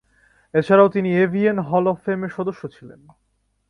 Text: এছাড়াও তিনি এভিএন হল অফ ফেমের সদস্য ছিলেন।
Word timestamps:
এছাড়াও 0.53 0.87
তিনি 0.89 1.09
এভিএন 1.23 1.57
হল 1.69 1.85
অফ 1.87 1.97
ফেমের 2.05 2.31
সদস্য 2.37 2.61
ছিলেন। 2.75 3.01